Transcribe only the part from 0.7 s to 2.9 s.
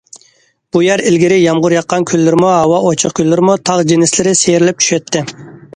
بۇ يەر ئىلگىرى يامغۇر ياغقان كۈنلىرىمۇ ھاۋا